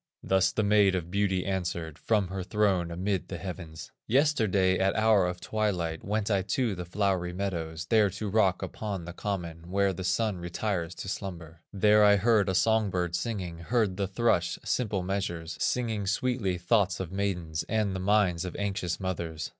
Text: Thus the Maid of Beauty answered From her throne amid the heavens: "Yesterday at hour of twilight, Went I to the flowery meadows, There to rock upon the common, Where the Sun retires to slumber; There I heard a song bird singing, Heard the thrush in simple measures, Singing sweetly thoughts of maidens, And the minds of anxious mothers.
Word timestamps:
Thus 0.23 0.51
the 0.51 0.63
Maid 0.63 0.95
of 0.95 1.11
Beauty 1.11 1.45
answered 1.45 1.99
From 1.99 2.29
her 2.29 2.41
throne 2.41 2.89
amid 2.89 3.27
the 3.27 3.37
heavens: 3.37 3.91
"Yesterday 4.07 4.79
at 4.79 4.95
hour 4.95 5.27
of 5.27 5.39
twilight, 5.39 6.03
Went 6.03 6.31
I 6.31 6.41
to 6.41 6.73
the 6.73 6.85
flowery 6.85 7.33
meadows, 7.33 7.85
There 7.85 8.09
to 8.09 8.27
rock 8.27 8.63
upon 8.63 9.05
the 9.05 9.13
common, 9.13 9.69
Where 9.69 9.93
the 9.93 10.03
Sun 10.03 10.37
retires 10.37 10.95
to 10.95 11.07
slumber; 11.07 11.61
There 11.71 12.03
I 12.03 12.15
heard 12.15 12.49
a 12.49 12.55
song 12.55 12.89
bird 12.89 13.15
singing, 13.15 13.59
Heard 13.59 13.97
the 13.97 14.07
thrush 14.07 14.57
in 14.57 14.65
simple 14.65 15.03
measures, 15.03 15.55
Singing 15.59 16.07
sweetly 16.07 16.57
thoughts 16.57 16.99
of 16.99 17.11
maidens, 17.11 17.61
And 17.69 17.95
the 17.95 17.99
minds 17.99 18.43
of 18.43 18.55
anxious 18.55 18.99
mothers. 18.99 19.49